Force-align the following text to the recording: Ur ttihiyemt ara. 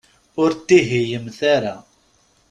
Ur 0.41 0.49
ttihiyemt 0.55 1.39
ara. 1.55 1.75